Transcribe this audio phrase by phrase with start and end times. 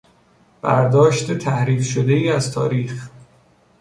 [0.61, 3.09] برداشت تحریف شدهای از تاریخ